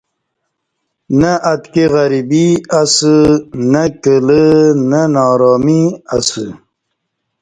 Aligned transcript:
نہ 1.19 1.31
اتکی 1.51 1.83
غریبی 1.93 2.45
اسہ 2.79 3.13
نہ 3.71 3.83
کلہ 4.03 4.41
نہ 4.89 5.01
نارامی 5.13 5.81
اسہ 6.15 6.45